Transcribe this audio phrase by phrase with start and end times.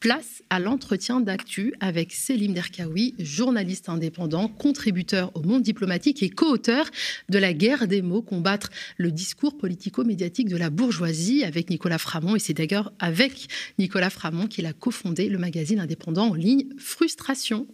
[0.00, 6.86] Place à l'entretien d'actu avec Selim Derkaoui, journaliste indépendant, contributeur au monde diplomatique et co-auteur
[7.28, 12.34] de La guerre des mots, combattre le discours politico-médiatique de la bourgeoisie avec Nicolas Framont.
[12.34, 17.66] Et c'est d'ailleurs avec Nicolas Framont qu'il a cofondé le magazine indépendant en ligne Frustration.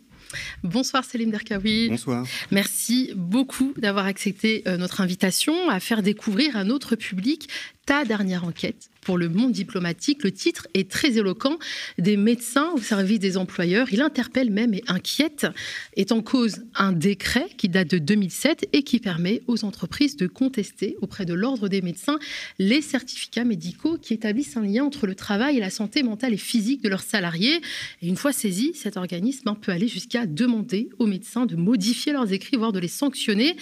[0.65, 1.89] Bonsoir Selim Derkaoui.
[1.89, 2.27] Bonsoir.
[2.51, 7.49] Merci beaucoup d'avoir accepté euh, notre invitation à faire découvrir à notre public
[7.87, 10.25] ta dernière enquête pour le monde diplomatique.
[10.25, 11.61] Le titre est très éloquent.
[11.97, 13.87] Des médecins au service des employeurs.
[13.93, 15.47] Il interpelle même et inquiète.
[15.97, 20.27] Est en cause un décret qui date de 2007 et qui permet aux entreprises de
[20.27, 22.19] contester auprès de l'ordre des médecins
[22.59, 26.39] les certificats médicaux qui établissent un lien entre le travail et la santé mentale et
[26.39, 27.61] physique de leurs salariés.
[28.03, 32.33] Et une fois saisi, cet organisme peut aller jusqu'à demander aux médecins de modifier leurs
[32.33, 33.57] écrits, voire de les sanctionner.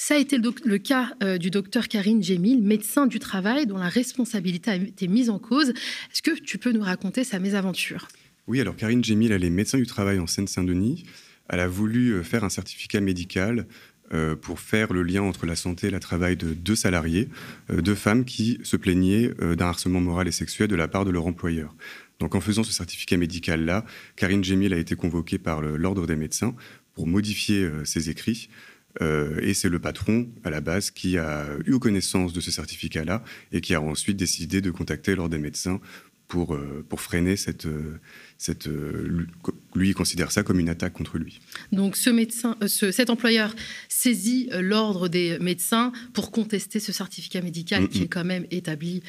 [0.00, 3.88] Ça a été le, cas euh, du docteur Karine Gemil, médecin du travail, dont la
[3.88, 5.70] responsabilité a été mise en cause.
[5.70, 8.08] Est-ce que tu peux nous raconter sa mésaventure?
[8.46, 11.04] Oui, alors Karine Gemil, elle est médecin du travail en Seine-Saint-Denis.
[11.48, 13.66] Elle a voulu euh, faire un certificat médical
[14.12, 17.28] euh, pour faire le lien entre la santé et le travail de deux salariés,
[17.70, 21.26] deux femmes qui se plaignaient d'un harcèlement moral et sexuel de la part de leur
[21.26, 21.74] employeur.
[22.18, 23.84] Donc en faisant ce certificat médical-là,
[24.16, 26.56] Karine Gemil a été convoquée par l'Ordre des médecins
[26.94, 28.48] pour modifier ses écrits
[29.00, 33.22] euh, et c'est le patron, à la base, qui a eu connaissance de ce certificat-là
[33.52, 35.80] et qui a ensuite décidé de contacter l'ordre des médecins
[36.28, 37.98] pour, euh, pour freiner cette, euh,
[38.36, 38.68] cette,
[39.74, 41.40] lui considère ça comme une attaque contre lui.
[41.72, 43.54] Donc ce médecin, cet employeur
[43.88, 49.02] saisit l'ordre des médecins pour contester ce certificat médical qui est quand même établi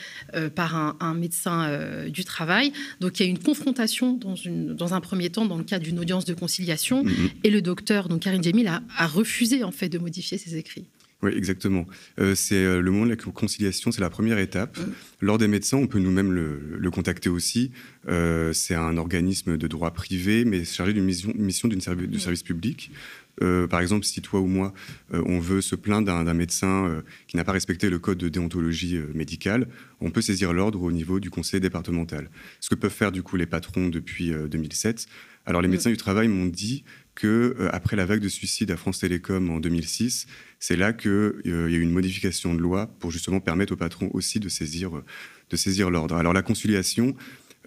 [0.56, 2.72] par un, médecin du travail.
[3.02, 5.84] Donc il y a une confrontation dans, une, dans un premier temps dans le cadre
[5.84, 7.04] d'une audience de conciliation
[7.44, 10.86] et le docteur, donc Karine Djemil, a, a refusé en fait de modifier ses écrits.
[11.22, 11.86] Oui, exactement.
[12.20, 14.78] Euh, c'est euh, le moment de la conciliation, c'est la première étape.
[14.78, 14.84] Mm.
[15.22, 17.72] Lors des médecins, on peut nous-mêmes le, contacter aussi.
[18.08, 22.20] Euh, c'est un organisme de droit privé, mais chargé d'une mission, mission du mm.
[22.20, 22.92] service public.
[23.70, 24.74] par exemple, si toi ou moi,
[25.12, 29.68] on veut se plaindre d'un médecin qui n'a pas respecté le code de déontologie médicale,
[30.02, 32.30] on peut saisir l'ordre au niveau du conseil départemental.
[32.60, 35.08] Ce que peuvent faire du coup les patrons depuis 2007.
[35.46, 35.72] Alors les mm.
[35.72, 36.84] médecins du travail m'ont dit
[37.20, 40.26] que euh, après la vague de suicides à France Télécom en 2006,
[40.60, 43.78] c'est là qu'il euh, y a eu une modification de loi pour justement permettre aux
[43.78, 45.04] patrons aussi de saisir, euh,
[45.50, 46.16] de saisir l'ordre.
[46.16, 47.16] Alors la conciliation,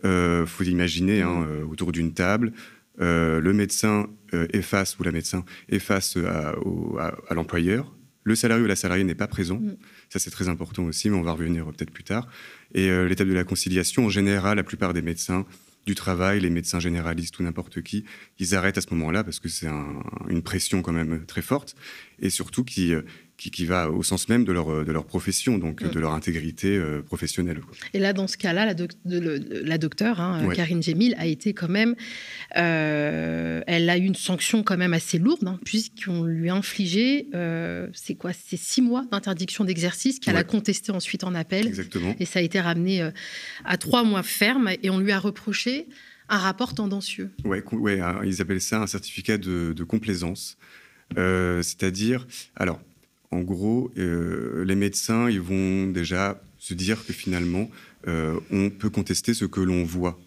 [0.04, 2.52] il faut imaginer hein, autour d'une table,
[2.98, 6.56] le médecin est face ou la médecin est face à,
[7.28, 7.94] à, l'employeur.
[8.24, 9.60] Le salarié ou la salariée n'est pas présent.
[9.60, 9.76] Mm.
[10.08, 12.26] Ça, c'est très important aussi, mais on va revenir peut-être plus tard.
[12.74, 15.46] Et l'étape de la conciliation, en général, la plupart des médecins
[15.86, 18.04] du travail, les médecins généralistes ou n'importe qui,
[18.38, 19.68] ils arrêtent à ce moment-là parce que c'est
[20.28, 21.74] une pression quand même très forte.
[22.20, 22.92] Et surtout qui,
[23.46, 26.76] euh, qui, va au sens même de leur, de leur profession, donc de leur intégrité
[26.76, 27.60] euh, professionnelle.
[27.94, 31.94] Et là, dans ce cas-là, la, la docteure, hein, Karine Gemil, a été quand même.
[32.56, 37.28] Euh, elle a eu une sanction quand même assez lourde, hein, puisqu'on lui a infligé,
[37.34, 41.66] euh, c'est quoi C'est six mois d'interdiction d'exercice qu'elle a contesté ensuite en appel.
[41.66, 42.14] Exactement.
[42.18, 43.08] Et ça a été ramené
[43.64, 45.86] à trois mois ferme, et on lui a reproché
[46.28, 47.30] un rapport tendancieux.
[47.44, 50.56] Oui, ouais, ils appellent ça un certificat de, de complaisance.
[51.14, 52.26] C'est-à-dire,
[52.56, 52.80] alors,
[53.32, 57.70] en gros, euh, les médecins, ils vont déjà se dire que finalement,
[58.06, 60.20] euh, on peut contester ce que l'on voit.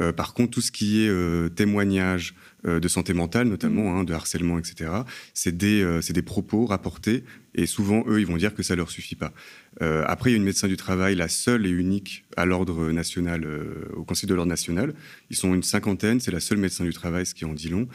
[0.00, 4.58] Euh, par contre, tout ce qui est témoignage de santé mentale, notamment, hein, de harcèlement,
[4.58, 4.90] etc.,
[5.32, 9.16] c'est des, des, propos rapportés, et souvent, eux, ils vont dire que ça leur suffit
[9.16, 9.32] pas.
[9.80, 13.48] après, il y a une médecin du travail, la seule et unique à l'ordre national,
[13.94, 14.92] au Conseil de l'ordre national.
[15.30, 17.88] Ils sont une cinquantaine, c'est la seule médecin du travail, ce qui en dit long.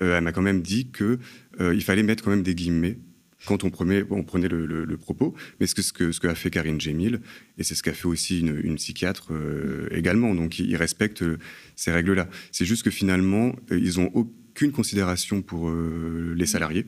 [0.00, 2.98] elle m'a quand même dit qu'il fallait mettre quand même des guillemets
[3.46, 6.50] quand on prenait, on prenait le, propos, mais ce que, ce, que, ce que fait
[6.50, 7.20] Karine Gemil,
[7.58, 10.34] et c'est ce qu'a fait aussi une, psychiatre euh, également.
[10.34, 11.38] Donc, ils, respectent euh,
[11.76, 12.28] ces règles-là.
[12.52, 16.86] C'est juste que finalement, euh, ils n'ont aucune considération pour les salariés.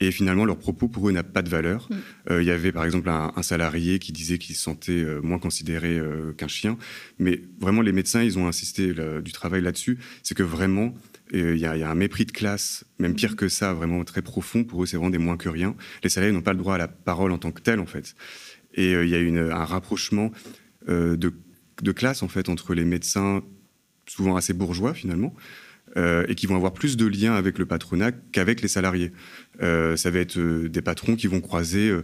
[0.00, 1.88] Et finalement, leur propos pour eux n'a pas de valeur.
[1.90, 2.40] Mm.
[2.40, 6.00] Il y avait par exemple un, salarié qui disait qu'il se sentait moins considéré
[6.36, 6.78] qu'un chien.
[7.18, 9.98] Mais vraiment, les médecins, ils ont insisté du travail là-dessus.
[10.22, 10.94] C'est que vraiment,
[11.32, 14.64] il y, a un mépris de classe, même pire que ça, vraiment très profond.
[14.64, 15.74] Pour eux, c'est vraiment des moins que rien.
[16.02, 18.14] Les salariés n'ont pas le droit à la parole en tant que tel, en fait.
[18.74, 20.30] Et euh, il y a un rapprochement
[20.88, 23.42] euh, de, classe, en fait, entre les médecins,
[24.06, 25.34] souvent assez bourgeois, finalement,
[25.96, 29.12] euh, et qui vont avoir plus de liens avec le patronat qu'avec les salariés.
[29.60, 31.94] ça va être des patrons qui vont croiser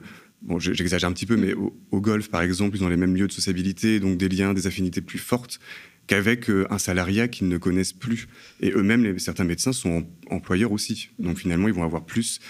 [0.43, 3.17] bon, j'exagère un petit peu, mais au, au, golf, par exemple, ils ont les mêmes
[3.17, 5.59] lieux de sociabilité, donc des liens, des affinités plus fortes
[6.07, 8.29] qu'avec euh, un salariat qu'ils ne connaissent plus.
[8.61, 11.11] Et eux-mêmes, certains médecins sont employeurs aussi.
[11.19, 12.41] Donc finalement, ils vont avoir plus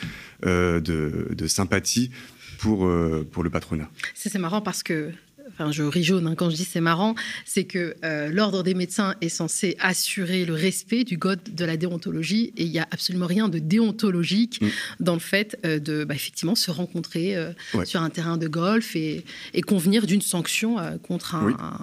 [0.45, 2.11] euh, de, sympathie
[2.59, 3.91] pour, euh, pour le patronat.
[4.15, 5.12] C'est marrant parce que
[5.55, 7.15] enfin je ris jaune hein, quand je dis c'est marrant,
[7.45, 7.95] c'est que
[8.31, 12.71] l'ordre des médecins est censé assurer le respect du code de la déontologie et il
[12.71, 14.69] n'y a absolument rien de déontologique mm.
[15.01, 17.37] dans le fait de bah, effectivement se rencontrer
[17.85, 19.25] sur un terrain de golf et,
[19.67, 21.37] convenir d'une sanction contre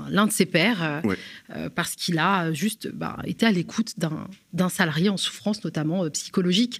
[0.09, 1.01] l'un de ses pairs
[1.73, 3.95] parce qu'il a juste bah, été à l'écoute
[4.53, 6.79] d'un salarié en souffrance notamment psychologique.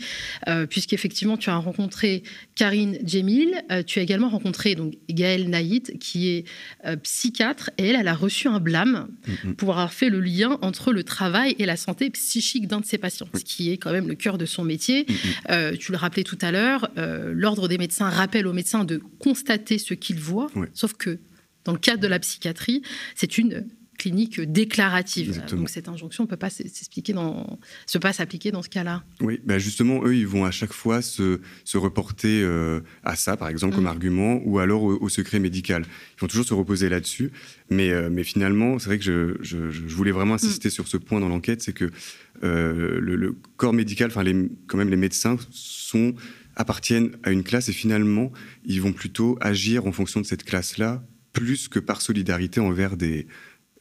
[0.70, 2.24] Puisqu'effectivement tu as rencontré
[2.56, 6.46] Karine Djemil, tu as également rencontré donc Gaëlle Naïd, qui est
[6.86, 9.56] euh, psychiatre, et elle, elle a reçu un blâme mm-hmm.
[9.56, 12.98] pour avoir fait le lien entre le travail et la santé psychique d'un de ses
[12.98, 15.04] patients, ce qui est quand même le cœur de son métier.
[15.04, 15.52] Mm-hmm.
[15.52, 19.02] Euh, tu le rappelais tout à l'heure, euh, l'ordre des médecins rappelle aux médecins de
[19.20, 21.20] constater ce qu'ils voient, sauf que
[21.64, 22.82] dans le cadre de la psychiatrie,
[23.16, 23.66] c'est une
[24.02, 25.44] clinique déclarative.
[25.52, 29.04] Donc cette injonction ne peut pas s'expliquer dans, se pas s'appliquer dans ce cas-là.
[29.20, 33.38] Oui, bah justement, eux, ils vont à chaque fois se, se reporter euh, à ça,
[33.38, 33.96] par exemple, comme mm.
[33.96, 35.86] argument, ou alors au, secret médical.
[36.18, 37.32] Ils vont toujours se reposer là-dessus.
[37.70, 40.72] Mais, euh, mais finalement, c'est vrai que je, je, voulais vraiment insister mm.
[40.72, 41.92] sur ce point dans l'enquête, c'est que
[42.44, 44.24] euh, le, corps médical, enfin,
[44.66, 46.16] quand même, les médecins sont
[46.56, 48.32] appartiennent à une classe et finalement,
[48.66, 53.28] ils vont plutôt agir en fonction de cette classe-là, plus que par solidarité envers des,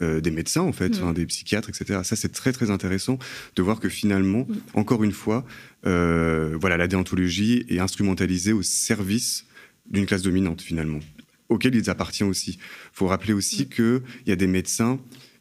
[0.02, 1.12] euh, des médecins, en fait, mm.
[1.12, 2.00] des psychiatres, etc.
[2.04, 3.18] Ça, c'est très, très intéressant
[3.54, 4.56] de voir que finalement, mm.
[4.72, 5.44] encore une fois,
[5.86, 9.44] euh, voilà, la déontologie est instrumentalisée au service
[9.90, 11.00] d'une classe dominante, finalement,
[11.50, 12.52] auquel ils appartiennent aussi.
[12.52, 13.68] Il faut rappeler aussi mm.
[13.68, 14.98] qu'il y a des médecins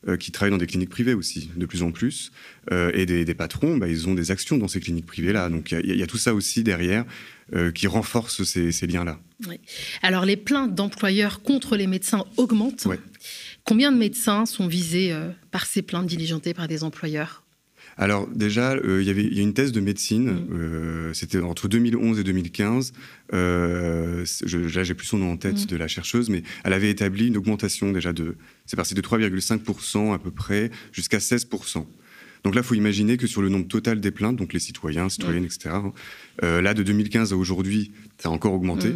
[0.09, 2.33] euh, qui travaillent dans des cliniques privées aussi, de plus en plus,
[2.71, 5.49] et des, patrons, bah, ils ont des actions dans ces cliniques privées-là.
[5.49, 7.03] Donc il y, a tout ça aussi derrière
[7.73, 9.19] qui renforce ces, liens-là.
[10.03, 12.87] Alors les plaintes d'employeurs contre les médecins augmentent.
[13.69, 17.43] Combien de médecins sont visés euh, par ces plaintes diligentées par des employeurs?
[17.97, 20.47] Alors déjà, euh, il y avait a une thèse de médecine, mm.
[20.53, 22.93] euh, c'était entre 2011 et 2015.
[23.31, 25.65] là, j'ai plus son nom en tête mm.
[25.67, 30.15] de la chercheuse, mais elle avait établi une augmentation déjà de, c'est parti de 3,5%
[30.15, 31.85] à peu près jusqu'à 16%.
[32.43, 35.09] Donc là, il faut imaginer que sur le nombre total des plaintes, donc les citoyens,
[35.09, 35.93] citoyennes, etc., hein,
[36.41, 38.95] là, de 2015 à aujourd'hui, ça a encore augmenté.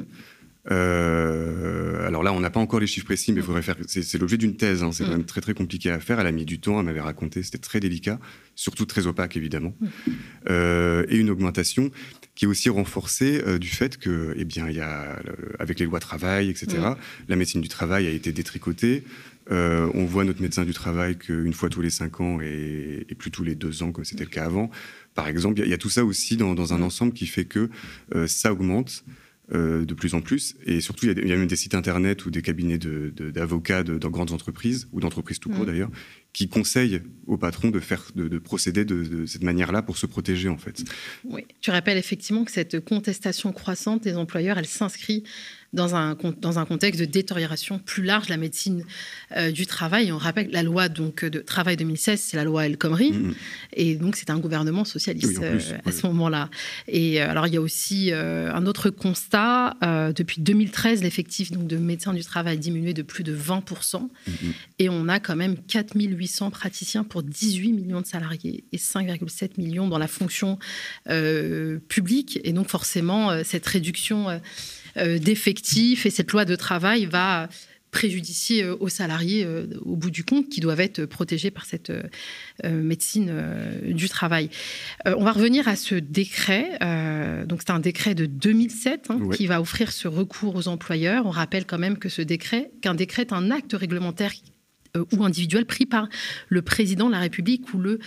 [0.71, 3.75] Euh, alors là, on n'a pas encore les chiffres précis, mais il faudrait faire.
[3.87, 4.83] C'est l'objet d'une thèse.
[4.83, 6.19] Hein, c'est quand même très très compliqué à faire.
[6.19, 6.79] Elle a mis du temps.
[6.79, 7.43] Elle m'avait raconté.
[7.43, 8.19] C'était très délicat,
[8.55, 9.75] surtout très opaque évidemment.
[10.49, 11.91] Euh, et une augmentation
[12.35, 15.19] qui est aussi renforcée euh, du fait que, eh bien, il y a
[15.59, 16.77] avec les lois travail, etc.
[17.27, 19.03] La médecine du travail a été détricotée.
[19.49, 23.43] on voit notre médecin du travail qu'une fois tous les cinq ans et, plus tous
[23.43, 24.71] les deux ans, comme c'était le cas avant.
[25.13, 27.69] Par exemple, il y, a tout ça aussi dans, dans un ensemble qui fait que
[28.25, 29.03] ça augmente.
[29.51, 30.55] Euh, de plus en plus.
[30.65, 34.09] Et surtout, il y, a même des sites internet ou des cabinets d'avocats de, dans
[34.09, 35.65] grandes entreprises, ou d'entreprises tout court mm.
[35.65, 35.89] d'ailleurs,
[36.31, 40.57] qui conseillent aux patrons de, faire, de, procéder de, cette manière-là pour se protéger en
[40.57, 40.85] fait.
[41.25, 45.25] Oui, tu rappelles effectivement que cette contestation croissante des employeurs, elle s'inscrit
[45.73, 48.85] dans un, dans un contexte de détérioration plus large de la médecine
[49.35, 50.11] euh, du travail.
[50.11, 53.11] on rappelle que la loi donc, de travail 2016, c'est la loi El Khomri.
[53.11, 53.33] Mm-hmm.
[53.73, 56.49] Et donc, c'est un gouvernement socialiste euh, à ce moment-là.
[56.87, 59.75] Et euh, alors, il y a aussi un autre constat.
[60.15, 63.61] depuis 2013, l'effectif de médecins du travail a diminué de plus de 20%.
[63.63, 64.33] Mm-hmm.
[64.79, 69.87] Et on a quand même 4800 praticiens pour 18 millions de salariés et 5,7 millions
[69.87, 70.59] dans la fonction
[71.87, 72.39] publique.
[72.43, 74.39] Et donc, forcément, cette réduction
[74.95, 77.49] d'effectifs et cette loi de travail va
[77.93, 81.93] préjudicier euh, aux salariés euh, au bout du compte qui doivent être protégés par cette
[82.63, 83.31] médecine
[83.85, 84.49] du travail.
[85.05, 86.77] on va revenir à ce décret.
[87.45, 91.25] donc c'est un décret de 2007 hein, qui va offrir ce recours aux employeurs.
[91.25, 94.33] On rappelle quand même que ce décret, qu'un décret est un acte réglementaire
[95.11, 96.07] ou individuel pris par
[96.49, 97.99] le président de la République ou le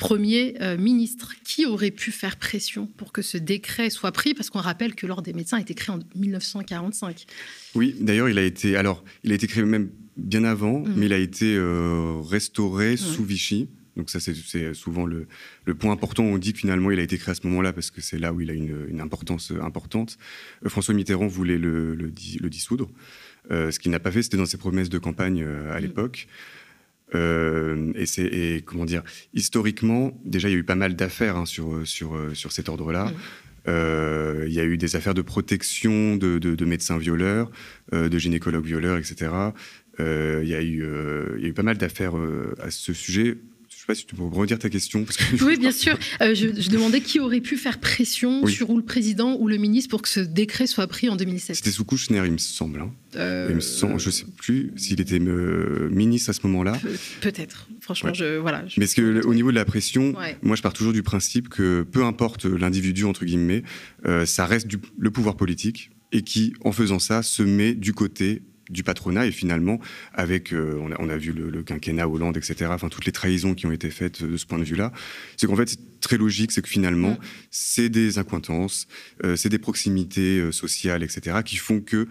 [0.00, 1.34] Premier euh, ministre.
[1.44, 4.34] Qui aurait pu faire pression pour que ce décret soit pris?
[4.34, 7.26] Parce qu'on rappelle que l'Ordre des médecins a été créé en 1945.
[7.74, 10.94] Oui, d'ailleurs, il a été alors il a été créé même bien avant, mm.
[10.96, 12.96] mais il a été euh, restauré mm.
[12.96, 13.68] sous Vichy.
[13.96, 15.26] Donc ça, c'est souvent le,
[15.74, 16.22] point important.
[16.22, 18.32] On dit que finalement, il a été créé à ce moment-là parce que c'est là
[18.32, 20.16] où il a une, importance euh, importante.
[20.66, 22.10] François Mitterrand voulait le, le,
[22.48, 22.90] dissoudre.
[23.50, 25.82] ce qu'il n'a pas fait, c'était dans ses promesses de campagne à mm.
[25.82, 26.28] l'époque.
[27.14, 29.02] Euh, et c'est comment dire
[29.34, 33.06] historiquement déjà il y a eu pas mal d'affaires hein, sur sur sur cet ordre-là.
[33.06, 33.14] Mmh.
[33.68, 37.50] Euh, il y a eu des affaires de protection de, de, médecins violeurs,
[37.92, 39.30] euh, de gynécologues violeurs, etc.
[39.98, 40.82] il, y a eu,
[41.36, 42.14] il y a eu pas mal d'affaires
[42.58, 43.36] à ce sujet
[43.90, 45.04] pas si tu peux redire ta question.
[45.42, 45.98] oui, bien sûr.
[46.20, 49.90] Euh, je, demandais qui aurait pu faire pression sur ou le président ou le ministre
[49.90, 51.56] pour que ce décret soit pris en 2007.
[51.56, 52.80] C'était sous Kouchner, il me semble.
[52.80, 52.92] Hein.
[53.16, 56.78] Euh, je ne sais plus s'il était euh, ministre à ce moment-là.
[57.20, 57.68] Peut-être.
[57.80, 58.64] Franchement, je, voilà.
[58.76, 62.04] Mais que, au niveau de la pression, moi, je pars toujours du principe que peu
[62.04, 63.64] importe l'individu, entre guillemets,
[64.24, 64.68] ça reste
[64.98, 69.32] le pouvoir politique et qui, en faisant ça, se met du côté du patronat et
[69.32, 69.78] finalement
[70.14, 73.90] avec on, a, vu le, quinquennat Hollande etc enfin toutes les trahisons qui ont été
[73.90, 74.92] faites de ce point de vue là
[75.36, 77.18] c'est qu'en fait c'est très logique c'est que finalement mm.
[77.50, 78.86] c'est des incointances
[79.36, 82.06] c'est des proximités sociales etc qui font que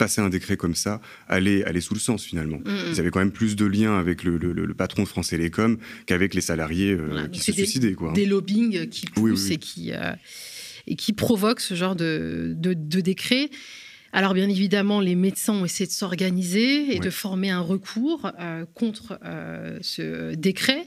[0.00, 2.56] passer un décret comme ça allait, aller sous le sens finalement.
[2.64, 2.92] Mm, mm.
[2.92, 5.76] Ils avaient quand même plus de liens avec le, patron de France Télécom
[6.06, 7.92] qu'avec les salariés euh, qui se suicidaient.
[7.92, 8.12] Quoi.
[8.12, 10.12] Des lobbying qui poussent et, qui, euh,
[10.86, 13.50] et qui provoquent ce genre de, de, décret.
[14.12, 18.64] Alors bien évidemment, les médecins ont essayé de s'organiser et de former un recours euh,
[18.74, 19.18] contre
[19.82, 20.86] ce décret.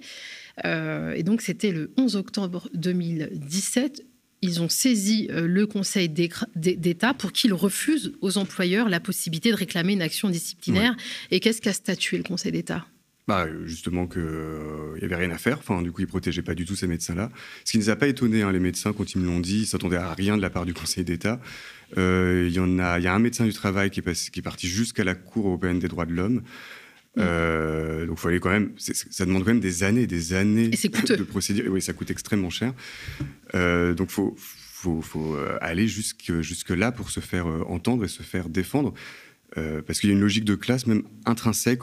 [0.64, 4.04] et donc c'était le 11 octobre 2017
[4.44, 9.56] ils ont saisi euh, le Conseil d'État pour qu'il refuse aux employeurs la possibilité de
[9.56, 10.96] réclamer une action disciplinaire.
[11.32, 12.86] Et qu'est-ce qu'a statué le Conseil d'État?
[13.26, 15.60] Bah, justement qu'il n'y euh, avait rien à faire.
[15.60, 17.32] Enfin, du coup, ils ne protégeaient pas du tout ces médecins-là.
[17.64, 19.60] Ce qui ne nous a pas étonné, hein, les médecins, quand ils me l'ont dit,
[19.60, 21.40] ils ne s'attendaient à rien de la part du Conseil d'État.
[21.98, 24.44] Euh, il y, en a, y a un médecin du travail qui est, qui est
[24.44, 26.42] parti jusqu'à la Cour européenne des droits de l'homme.
[27.16, 28.06] Mm.
[28.08, 28.72] donc, faut aller quand même.
[28.78, 31.72] Ça demande quand même des années, des années de procédure.
[31.72, 32.74] oui, ça coûte extrêmement cher.
[33.56, 38.06] Euh, donc, faut, faut, faut euh, aller jusque, jusque là pour se faire euh, entendre
[38.06, 38.94] et se faire défendre.
[39.86, 41.82] parce qu'il y a une logique de classe même intrinsèque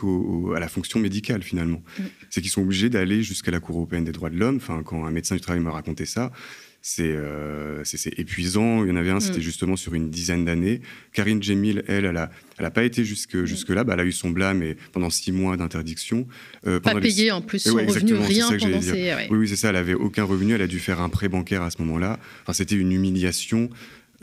[0.56, 1.82] à la fonction médicale finalement.
[1.98, 2.02] Mm.
[2.30, 4.56] C'est qu'ils sont obligés d'aller jusqu'à la Cour européenne des droits de l'homme.
[4.56, 6.32] Enfin, quand un médecin du travail m'a raconté ça,
[7.00, 8.84] euh, c'est épuisant.
[8.84, 9.42] Il y en avait un, c'était mm.
[9.42, 10.80] justement sur une dizaine d'années.
[11.12, 13.44] Karine Djemil, elle, elle n'a elle pas été jusque, mm.
[13.44, 13.84] jusque là.
[13.84, 16.26] Bah, elle a eu son blâme et pendant six mois d'interdiction.
[16.66, 19.14] Euh, pas payé en plus son revenu, rien pendant ces...
[19.30, 19.70] Oui, oui c'est ça.
[19.70, 20.54] Elle avait aucun revenu.
[20.54, 22.18] Elle a dû faire un prêt bancaire à ce moment-là.
[22.42, 23.68] Enfin, c'était une humiliation.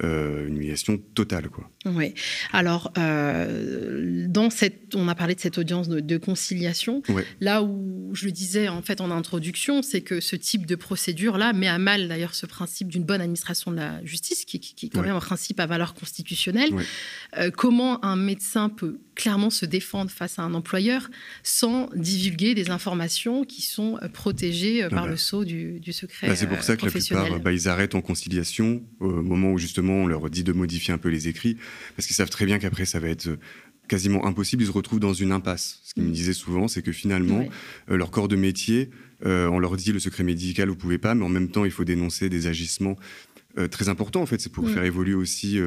[0.03, 1.49] Euh, une humiliation totale.
[1.49, 1.71] Quoi.
[1.85, 2.13] Oui.
[2.53, 7.01] Alors, euh, dans cette, on a parlé de cette audience de, conciliation.
[7.41, 11.51] Là où je le disais en fait en introduction, c'est que ce type de procédure-là
[11.53, 15.01] met à mal d'ailleurs ce principe d'une bonne administration de la justice, qui, est quand
[15.01, 16.69] même un principe à valeur constitutionnelle.
[17.37, 21.09] Euh, comment un médecin peut clairement se défendre face à un employeur
[21.43, 26.27] sans divulguer des informations qui sont protégées par le sceau du, secret.
[26.27, 29.57] Bah, c'est pour ça que la plupart, bah, ils arrêtent en conciliation au moment où
[29.57, 31.57] justement on leur dit de modifier un peu les écrits,
[31.95, 33.39] parce qu'ils savent très bien qu'après, ça va être euh,
[33.87, 34.63] quasiment impossible.
[34.63, 35.79] Ils se retrouvent dans une impasse.
[35.83, 36.13] Ce qu'ils me mm.
[36.13, 37.45] disaient souvent, c'est que finalement,
[37.89, 38.89] euh, leur corps de métier,
[39.25, 41.71] euh, on leur dit le secret médical, vous pouvez pas, mais en même temps, il
[41.71, 42.95] faut dénoncer des agissements
[43.71, 44.21] très importants.
[44.21, 44.73] En fait, c'est pour mm.
[44.73, 45.59] faire évoluer aussi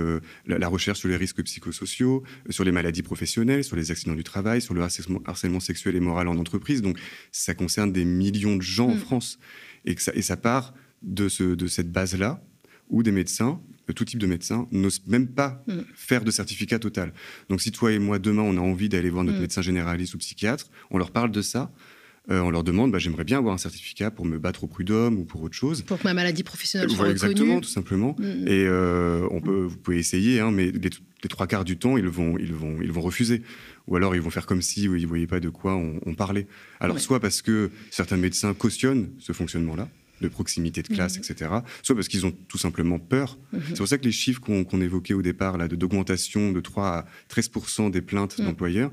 [0.46, 4.60] la, recherche sur les risques psychosociaux, sur les maladies professionnelles, sur les accidents du travail,
[4.60, 6.82] sur le harcèlement, sexuel et moral en entreprise.
[6.82, 6.98] Donc,
[7.32, 8.98] ça concerne des millions de gens en mm.
[8.98, 9.38] France.
[9.84, 12.42] Et, que ça, et ça part de, ce, de cette base-là,
[12.88, 13.60] où des médecins
[13.92, 15.80] tout type de médecin n'ose même pas mm.
[15.94, 17.12] faire de certificat total.
[17.48, 19.42] Donc si toi et moi, demain, on a envie d'aller voir notre mm.
[19.42, 21.72] médecin généraliste ou psychiatre, on leur parle de ça.
[22.30, 25.18] Euh, on leur demande, bah, j'aimerais bien avoir un certificat pour me battre au prud'homme
[25.18, 25.82] ou pour autre chose.
[25.82, 27.12] Pour que ma maladie professionnelle soit reconnue.
[27.12, 28.14] Exactement, tout simplement.
[28.18, 28.46] Mm.
[28.46, 30.90] Et euh, on peut, vous pouvez essayer, hein, mais les,
[31.28, 33.42] trois quarts du temps, ils vont, ils vont, ils vont refuser.
[33.86, 36.46] Ou alors ils vont faire comme si ils ne voyaient pas de quoi on, parlait.
[36.78, 39.88] Alors soit parce que certains médecins cautionnent ce fonctionnement-là,
[40.20, 41.50] de proximité de classe, etc.
[41.82, 43.38] Soit parce qu'ils ont tout simplement peur.
[43.52, 43.60] Mhm.
[43.70, 47.06] C'est pour ça que les chiffres qu'on évoquait au départ, là, d'augmentation de 3 à
[47.34, 48.92] 13% des plaintes d'employeurs,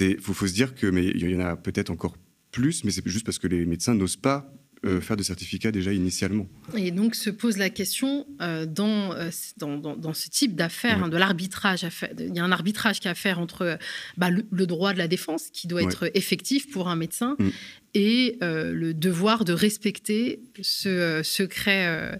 [0.00, 2.16] il faut, faut, se dire que, mais il y en a peut-être encore
[2.54, 4.48] plus, mais c'est juste parce que les médecins n'osent pas
[4.86, 6.46] euh, faire de certificat déjà initialement.
[6.76, 11.08] Et donc se pose la question euh, dans, euh, dans, dans, ce type d'affaires, hein,
[11.08, 11.86] de l'arbitrage,
[12.18, 13.78] il y a un arbitrage qui a à faire entre
[14.16, 17.48] bah, le, droit de la défense qui doit être effectif pour un médecin mm
[17.94, 22.18] et euh, le devoir de respecter ce euh, secret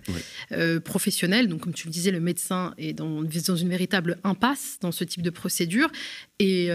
[0.53, 1.49] euh, professionnel.
[1.49, 5.05] Donc, comme tu le disais, le médecin est dans, dans, une véritable impasse dans ce
[5.05, 5.91] type de procédure.
[6.39, 6.69] Et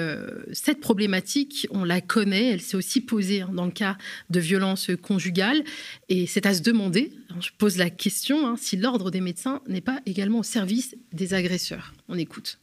[0.54, 3.98] cette problématique, on la connaît, elle s'est aussi posée hein, dans le cas
[4.30, 5.64] de violences conjugales.
[6.08, 9.82] Et c'est à se demander, je pose la question, hein, si l'ordre des médecins n'est
[9.82, 11.94] pas également au service des agresseurs.
[12.08, 12.58] On écoute.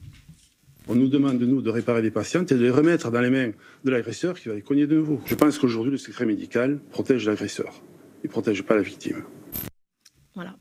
[0.88, 3.30] On nous demande, de nous, de réparer les patientes et de les remettre dans les
[3.30, 3.50] mains
[3.84, 5.20] de l'agresseur qui va les cogner de nouveau.
[5.26, 7.82] Je pense qu'aujourd'hui, le secret médical protège l'agresseur.
[8.22, 9.24] Il ne protège pas la victime.
[10.34, 10.56] Voilà.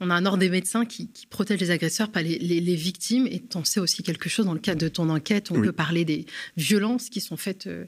[0.00, 3.26] On a un ordre des médecins qui, protège les agresseurs, pas les, victimes.
[3.26, 5.50] Et tu en sais aussi quelque chose dans le cadre de ton enquête.
[5.50, 6.26] On peut parler des
[6.56, 7.84] violences qui sont faites euh,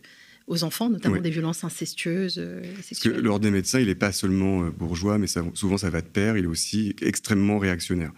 [0.49, 2.39] aux enfants, notamment des violences incestueuses.
[2.39, 5.91] Euh, Parce que l'ordre des médecins, il n'est pas seulement euh, bourgeois, mais souvent ça
[5.91, 6.37] va de pair.
[6.37, 8.13] Il est aussi extrêmement réactionnaire.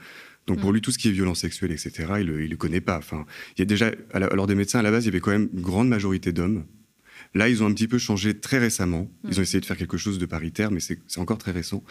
[0.48, 0.74] Donc pour mm.
[0.74, 2.98] lui, tout ce qui est violence sexuelle, etc., il ne le, connaît pas.
[2.98, 3.26] Enfin,
[3.56, 5.48] il y a déjà, alors des médecins, à la base, il y avait quand même
[5.52, 6.64] une grande majorité d'hommes.
[7.34, 9.10] Là, ils ont un petit peu changé très récemment.
[9.24, 9.38] Ils mm.
[9.38, 11.84] ont essayé de faire quelque chose de paritaire, mais c'est encore très récent.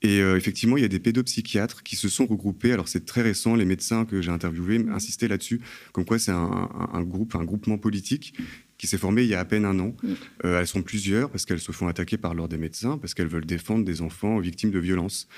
[0.00, 2.72] Et euh, effectivement, il y a des pédopsychiatres qui se sont regroupés.
[2.72, 5.60] Alors c'est très récent, les médecins que j'ai interviewés insistaient là-dessus,
[5.92, 8.34] comme quoi c'est un, un, groupe, un groupement politique
[8.82, 9.94] qui s'est formé il y a à peine un an.
[10.02, 10.12] Mm.
[10.44, 13.28] Euh, elles sont plusieurs parce qu'elles se font attaquer par l'ordre des médecins, parce qu'elles
[13.28, 15.28] veulent défendre des enfants victimes de violences,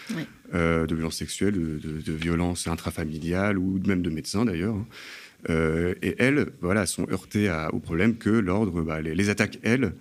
[0.55, 4.75] euh, de violences sexuelles, de, violences intrafamiliales ou même de médecins d'ailleurs.
[4.75, 4.87] Hein.
[6.01, 9.93] et elles, voilà, sont heurtées au problème que l'ordre, bah, les, attaques, elles,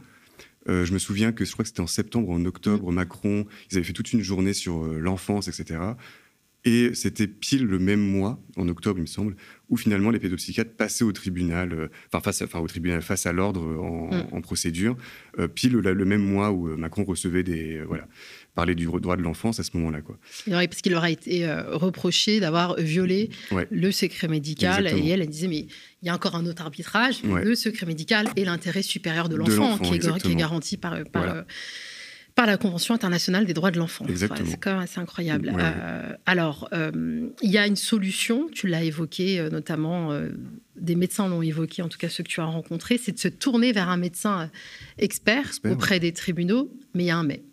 [0.66, 2.96] je me souviens que je crois que c'était en septembre ou en octobre, mmh.
[2.96, 5.82] Macron, ils avaient fait toute une journée sur l'enfance, etc.
[6.66, 9.36] Et c'était pile le même mois, en octobre, il me semble,
[9.70, 13.34] où finalement les pédopsychiatres passaient au tribunal, euh, enfin, face enfin au tribunal face à
[13.34, 14.42] l'ordre en, mm.
[14.42, 14.96] procédure,
[15.40, 18.08] euh, pile le, même mois où euh, Macron recevait des voilà
[18.56, 20.20] parlait du droit de l'enfance à ce moment-là quoi.
[20.48, 23.32] parce qu'il leur a été reproché d'avoir violé
[23.72, 24.86] le secret médical.
[24.86, 25.66] Et elle, elle disait mais
[26.04, 29.80] il y a encore un autre arbitrage, le secret médical et l'intérêt supérieur de l'enfant
[29.80, 31.46] qui, est garanti par, par
[32.36, 34.06] par la Convention internationale des droits de l'enfant.
[34.16, 35.54] c'est quand même assez incroyable.
[35.56, 40.18] Euh, alors, euh, il y a une solution, tu l'as évoqué, euh, notamment
[40.76, 43.28] des médecins l'ont évoqué, en tout cas ceux que tu as rencontrés, c'est de se
[43.28, 44.50] tourner vers un médecin
[44.98, 47.44] expert, auprès des tribunaux, mais il y a un mais.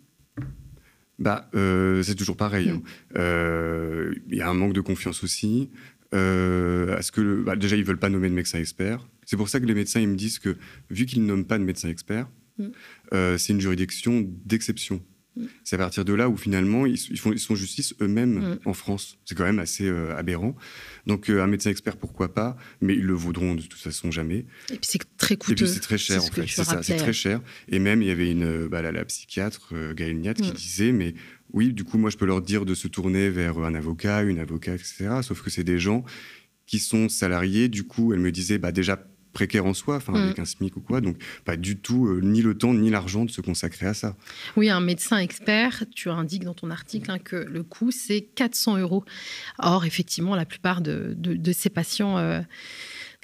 [1.19, 2.69] Bah, c'est toujours pareil.
[2.69, 2.81] Hein.
[3.13, 4.13] Mm.
[4.29, 5.69] Il y a un manque de confiance aussi.
[6.11, 9.07] ce que bah, déjà ils veulent pas nommer de médecin expert.
[9.25, 10.57] C'est pour ça que les médecins ils me disent que
[10.89, 12.27] vu qu'ils ne nomment pas de médecin expert,
[12.61, 12.71] Mm.
[13.13, 15.03] Euh, c'est une juridiction d'exception.
[15.35, 15.45] Mm.
[15.63, 18.59] C'est à partir de là où finalement ils, font, ils sont justice eux-mêmes mm.
[18.65, 19.17] en France.
[19.25, 20.55] C'est quand même assez euh, aberrant.
[21.07, 24.45] Donc euh, un médecin expert, pourquoi pas, mais ils le vaudront de toute façon jamais.
[24.69, 25.53] Et puis c'est très coûteux.
[25.53, 26.47] Et puis c'est très cher en fait.
[26.47, 27.41] C'est ça, c'est très cher.
[27.69, 31.13] Et même il y avait une, bah, la, psychiatre Gaëlle Niat qui disait, mais
[31.53, 34.39] oui, du coup moi je peux leur dire de se tourner vers un avocat, une
[34.39, 35.19] avocate, etc.
[35.21, 36.05] Sauf que c'est des gens
[36.71, 37.67] qui sont salariés.
[37.67, 38.95] Du coup, elle me disait, bah déjà
[39.33, 40.41] précaire en soi, enfin avec mm.
[40.41, 43.31] un SMIC ou quoi, donc pas du tout euh, ni le temps ni l'argent de
[43.31, 44.15] se consacrer à ça.
[44.57, 48.77] Oui, un médecin expert, tu indiques dans ton article hein, que le coût c'est 400
[48.77, 49.03] euros.
[49.59, 51.15] Or, effectivement, la plupart de,
[51.53, 52.17] ces patients.
[52.17, 52.41] Euh,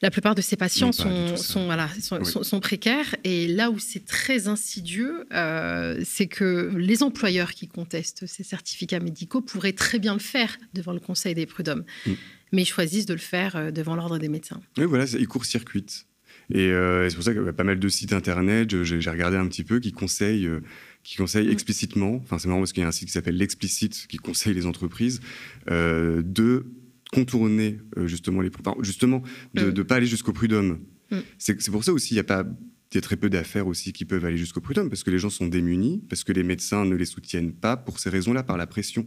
[0.01, 3.15] la plupart de ces patients sont, sont, voilà, sont, précaires.
[3.23, 8.99] Et là où c'est très insidieux, euh, c'est que les employeurs qui contestent ces certificats
[8.99, 11.83] médicaux pourraient très bien le faire devant le Conseil des prud'hommes.
[12.05, 12.13] Mm
[12.51, 14.61] mais ils choisissent de le faire euh, devant l'ordre des médecins.
[14.77, 16.05] Oui, voilà, ils court-circuitent.
[16.53, 19.35] Et euh, c'est pour ça qu'il y a pas mal de sites internet, j'ai regardé
[19.35, 20.61] un petit peu, qui conseillent, euh,
[21.03, 24.07] qui conseillent explicitement, enfin c'est marrant parce qu'il y a un site qui s'appelle l'explicite,
[24.07, 25.19] qui conseille les entreprises,
[25.67, 26.65] de
[27.11, 28.51] contourner justement les...
[28.81, 29.83] justement, de ne mm.
[29.85, 30.79] pas aller jusqu'au prud'homme.
[31.11, 31.17] Mm.
[31.37, 32.45] C'est pour ça aussi, il y a pas...
[32.93, 35.19] Il y a très peu d'affaires aussi qui peuvent aller jusqu'au prud'homme, parce que les
[35.19, 38.55] gens sont démunis, parce que les médecins ne les soutiennent pas pour ces raisons-là, par
[38.55, 39.05] la pression.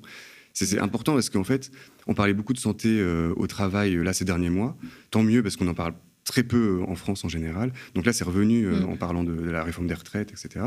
[0.53, 1.71] C'est important parce qu'en fait,
[2.07, 4.77] on parlait beaucoup de santé euh, au travail euh, là ces derniers mois.
[5.11, 7.73] Tant mieux parce qu'on en parle très peu euh, en France en général.
[7.95, 8.85] Donc là, c'est revenu mm.
[8.85, 10.67] en parlant de, la réforme des retraites, etc.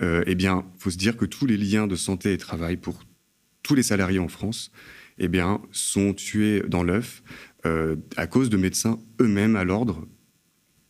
[0.00, 3.02] eh bien, il faut se dire que tous les liens de santé et travail pour
[3.62, 4.72] tous les salariés en France,
[5.20, 7.22] eh bien, sont tués dans l'œuf
[8.16, 10.06] à cause de médecins eux-mêmes à l'ordre,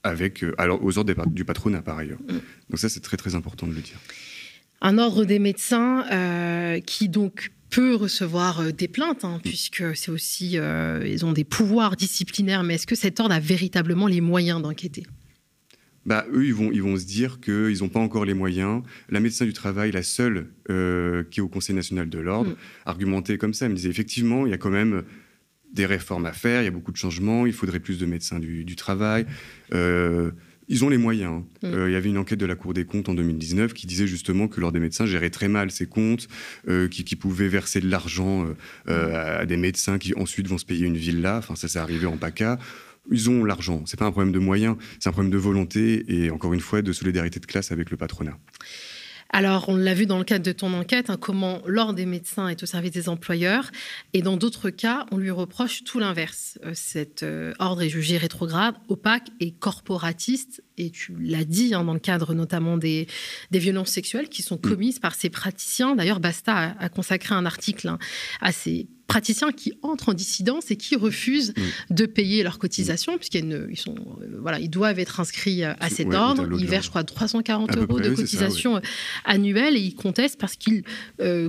[0.04, 2.20] avec alors aux ordres du patronat par ailleurs.
[2.20, 2.38] Mm.
[2.70, 3.98] Donc ça, c'est très très important de le dire.
[4.80, 6.04] Un ordre des médecins
[6.86, 11.44] qui donc peut recevoir euh, des plaintes, hein, puisque c'est aussi, euh, ils ont des
[11.44, 15.04] pouvoirs disciplinaires, mais est-ce que cet ordre a véritablement les moyens d'enquêter?
[16.10, 18.82] Bah, eux, ils vont, ils vont se dire qu'ils n'ont pas encore les moyens.
[19.10, 22.56] La médecin du travail, la seule euh, qui est au Conseil national de l'ordre, mm.
[22.84, 23.66] argumentait comme ça.
[23.66, 25.04] Elle me disait effectivement, il y a quand même
[25.72, 28.40] des réformes à faire, il y a beaucoup de changements, il faudrait plus de médecins
[28.40, 29.24] du, du travail.
[30.70, 31.42] Ils ont les moyens.
[31.62, 31.68] Hein.
[31.68, 31.74] Mm.
[31.74, 34.06] Euh, il y avait une enquête de la Cour des comptes en 2019 qui disait
[34.06, 36.28] justement que l'ordre des médecins gérait très mal ses comptes,
[36.68, 38.46] euh, qui, pouvaient verser de l'argent
[38.88, 41.38] euh, à des médecins qui ensuite vont se payer une villa.
[41.38, 42.58] Enfin, ça, s'est arrivé en PACA.
[43.10, 43.82] Ils ont l'argent.
[43.86, 46.82] C'est pas un problème de moyens, c'est un problème de volonté et encore une fois
[46.82, 48.38] de solidarité de classe avec le patronat.
[49.32, 52.48] Alors, on l'a vu dans le cadre de ton enquête, hein, comment l'ordre des médecins
[52.48, 53.70] est au service des employeurs,
[54.12, 56.58] et dans d'autres cas, on lui reproche tout l'inverse.
[56.64, 61.84] Euh, cet euh, ordre est jugé rétrograde, opaque et corporatiste, et tu l'as dit hein,
[61.84, 63.06] dans le cadre notamment des,
[63.52, 64.60] violences sexuelles qui sont mm.
[64.60, 65.94] commises par ces praticiens.
[65.94, 67.98] D'ailleurs, Basta a, consacré un article hein,
[68.40, 71.94] à ces praticiens qui entrent en dissidence et qui refusent mm.
[71.94, 76.14] de payer leurs cotisations, puisqu'ils sont, euh, voilà, ils doivent être inscrits euh, à cet
[76.14, 76.48] ordre.
[76.58, 78.80] Ils versent, je crois, 340 euros de cotisations euh,
[79.24, 80.84] annuelles et ils contestent parce qu'ils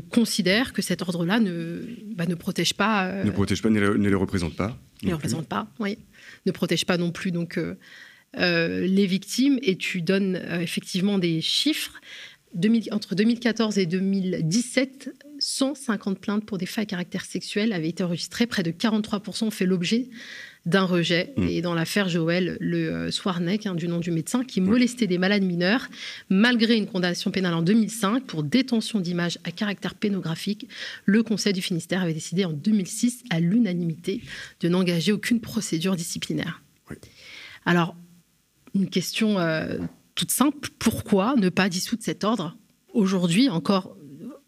[0.10, 1.84] considèrent que cet ordre-là ne,
[2.15, 3.24] bah, ne protège pas.
[3.24, 4.78] ne protège pas, ne les, représente pas.
[5.04, 5.98] Ne les représente pas, oui.
[6.46, 7.58] Ne protège pas non plus donc,
[8.34, 12.00] les victimes et tu donnes effectivement des chiffres
[12.91, 18.46] entre 2014 et 2017, 150 plaintes pour des faits à caractère sexuel avaient été enregistrées.
[18.46, 20.10] Près de 43% ont fait l'objet
[20.65, 21.34] d'un rejet.
[21.38, 21.48] Mm.
[21.48, 25.17] Et dans l'affaire Joël Le euh, Soirnec, hein, du nom du médecin, qui molestait des
[25.17, 25.88] malades mineurs,
[26.30, 30.67] malgré une condamnation pénale en 2005 pour détention d'images à caractère pénographique,
[31.06, 34.22] le Conseil du Finistère avait décidé en 2006, à l'unanimité,
[34.60, 36.62] de n'engager aucune procédure disciplinaire.
[37.65, 37.96] Alors,
[38.76, 39.78] une question euh,
[40.16, 42.58] toute simple, pourquoi ne pas dissoudre cet ordre
[42.94, 43.96] aujourd'hui encore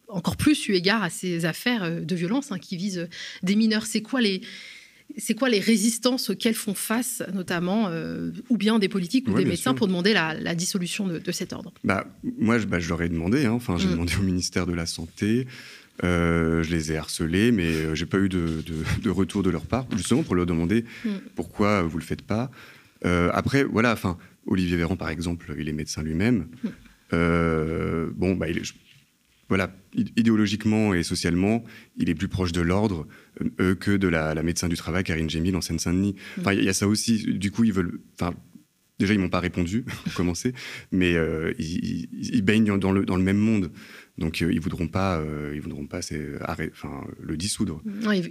[0.10, 3.08] encore plus eu égard à ces affaires euh, de violence hein, qui visent
[3.42, 3.86] des mineurs?
[3.86, 4.42] C'est quoi les
[5.18, 7.92] c'est quoi les résistances auxquelles font face, notamment,
[8.50, 11.72] ou bien des politiques ou des médecins, pour demander la, dissolution de, cet ordre?
[11.84, 12.08] Bah,
[12.40, 13.46] Moi, je, bah, je leur ai demandé.
[13.46, 13.52] Hein.
[13.52, 13.92] Enfin, j'ai mm.
[13.92, 15.46] demandé au ministère de la Santé.
[16.02, 20.34] je les ai harcelés, mais j'ai pas eu de, retour de leur part, justement pour
[20.34, 21.10] leur demander mm.
[21.36, 22.50] pourquoi vous le faites pas.
[23.04, 26.48] Après, voilà, enfin, Olivier Véran, par exemple, il est médecin lui-même.
[26.64, 26.68] Mm.
[27.14, 28.62] Euh, bon, bah, il,
[29.50, 31.64] voilà, idéologiquement et socialement,
[31.98, 33.08] il est plus proche de l'ordre
[33.60, 36.16] euh, que de la, médecin du travail, Karine Gémil, en Seine-Saint-Denis.
[36.38, 36.42] Mm.
[36.42, 37.38] Enfin, il y a ça aussi.
[37.38, 38.00] Du coup, ils veulent.
[38.20, 38.34] Enfin,
[39.00, 40.54] déjà, ils m'ont pas répondu, pour commencer,
[40.92, 43.72] mais euh, ils, baignent dans le, dans le même monde.
[44.18, 47.82] Donc, ils voudront pas, ils voudront pas enfin, le dissoudre.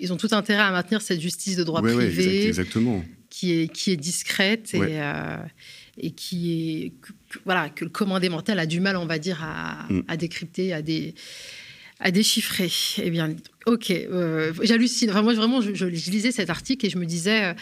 [0.00, 2.46] ils ont tout intérêt à maintenir cette justice de droit privé.
[2.46, 3.04] exactement.
[3.34, 5.00] Qui est, qui est discrète et
[5.98, 6.92] et qui est
[7.44, 10.02] voilà que le commandé mental a du mal, on va dire, à, mm.
[10.08, 11.14] à décrypter, à, des,
[12.00, 12.70] à déchiffrer.
[12.98, 13.34] Eh bien,
[13.66, 15.10] ok, euh, j'hallucine.
[15.10, 17.54] Vraiment, vraiment, je, je, lisais cet article et je me disais.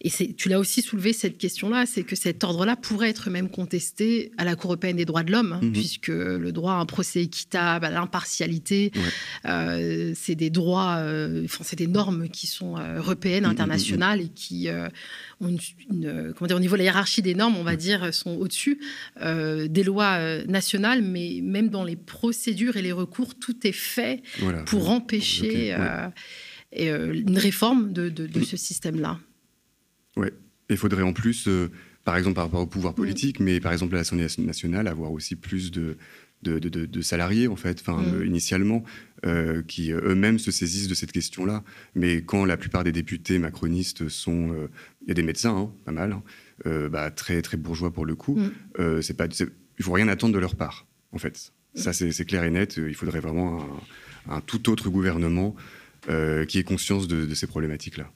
[0.00, 4.32] Et tu l'as aussi soulevé cette question-là, c'est que cet ordre-là pourrait être même contesté
[4.36, 5.72] à la Cour européenne des droits de l'homme, hein, mhm.
[5.72, 8.92] puisque le droit à un procès équitable, à l'impartialité,
[9.46, 14.20] euh, c'est des droits, euh, enfin c'est des normes qui sont euh, européennes, mhm, internationales
[14.20, 14.68] et qui
[15.40, 18.36] ont une, comment dire, au niveau de la hiérarchie des normes, on va dire, sont
[18.36, 18.80] au-dessus
[19.20, 24.22] des lois nationales, mais même dans les procédures et les recours, tout est fait
[24.66, 25.74] pour empêcher
[26.76, 29.18] une réforme de, de ce système-là.
[30.16, 30.32] Ouais.
[30.70, 31.70] Il faudrait en plus, euh,
[32.04, 35.36] par exemple par rapport au pouvoir politique, mais par exemple à l'Assemblée nationale, avoir aussi
[35.36, 35.96] plus de,
[36.42, 38.14] de, de, salariés, en fait, enfin, mm.
[38.14, 38.84] euh, initialement,
[39.26, 41.62] euh, qui eux-mêmes se saisissent de cette question-là.
[41.94, 44.68] Mais quand la plupart des députés macronistes sont.
[45.02, 48.14] Il y a des médecins, hein, pas mal, hein, bah, très, très bourgeois pour le
[48.14, 49.02] coup, mm.
[49.02, 49.46] c'est pas, il
[49.78, 51.52] ne faut rien attendre de leur part, en fait.
[51.74, 51.78] Mm.
[51.78, 52.76] Ça, c'est clair et net.
[52.78, 53.62] Il faudrait vraiment
[54.28, 55.54] un, un tout autre gouvernement
[56.06, 58.10] qui ait conscience de ces problématiques-là.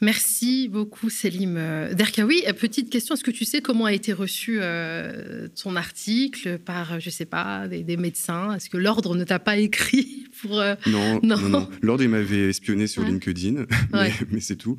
[0.00, 2.42] Merci beaucoup, Selim euh, Derkaoui.
[2.46, 7.00] Euh, petite question, est-ce que tu sais comment a été reçu euh, ton article par,
[7.00, 8.54] je ne sais pas, des, médecins?
[8.54, 10.62] Est-ce que l'ordre ne t'a pas écrit pour...
[10.86, 14.76] non, non, L'ordre, il m'avait espionné sur LinkedIn, mais, c'est tout.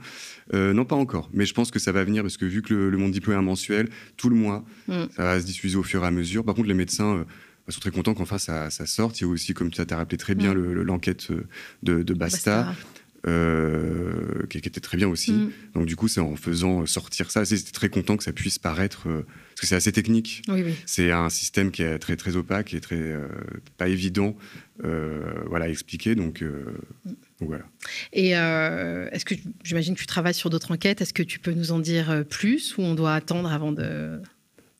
[0.54, 1.30] non, pas encore.
[1.34, 3.39] Mais je pense que ça va venir parce que vu que le, Monde Diplômé est
[3.39, 5.04] un mensuel, tout le mois, mm.
[5.15, 6.43] ça va se diffuser au fur et à mesure.
[6.43, 7.25] Par contre, les médecins
[7.69, 9.19] sont très contents qu'enfin ça, ça, sorte.
[9.19, 10.82] Il y a aussi, comme tu as rappelé très bien, mm.
[10.82, 11.30] l'enquête
[11.84, 12.75] de, Basta.
[13.27, 15.31] Euh, qui, était très bien aussi.
[15.31, 15.51] Mm.
[15.73, 19.07] Donc du coup, c'est en faisant sortir ça, c'était très content que ça puisse paraître,
[19.07, 20.43] euh, parce que c'est assez technique.
[20.85, 23.27] C'est un système qui est très très opaque et très euh,
[23.77, 24.35] pas évident,
[24.77, 26.13] voilà, à expliquer.
[26.13, 27.09] Donc, mm.
[27.39, 27.63] donc voilà.
[28.13, 29.33] Et est-ce que
[29.63, 32.77] j'imagine que tu travailles sur d'autres enquêtes Est-ce que tu peux nous en dire plus
[32.77, 34.19] ou on doit attendre avant de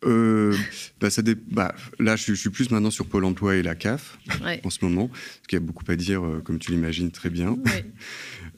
[0.06, 4.18] bah, ça bah, là, je, suis plus maintenant sur Pôle emploi et la CAF
[4.64, 7.58] en ce moment, parce qu'il y a beaucoup à dire, comme tu l'imagines très bien.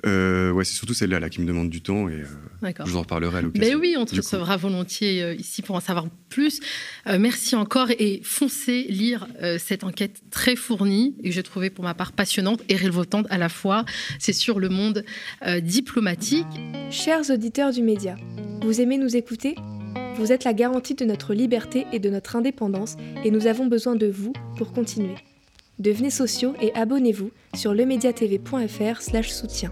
[0.05, 2.97] Euh, ouais, c'est surtout celle-là là, qui me demande du temps et euh, je vous
[2.97, 3.67] en reparlerai à l'occasion.
[3.67, 6.59] Mais oui, on te recevra volontiers euh, ici pour en savoir plus.
[7.05, 9.27] merci encore et foncez lire
[9.59, 13.37] cette enquête très fournie et que j'ai trouvée pour ma part passionnante et révoltante à
[13.37, 13.85] la fois.
[14.19, 15.05] C'est sur le monde
[15.61, 16.45] diplomatique.
[16.91, 18.17] Chers auditeurs du média,
[18.61, 19.55] vous aimez nous écouter?
[20.17, 23.95] Vous êtes la garantie de notre liberté et de notre indépendance et nous avons besoin
[23.95, 25.15] de vous pour continuer.
[25.77, 29.71] Devenez sociaux et abonnez-vous sur lemediatv.fr/soutien.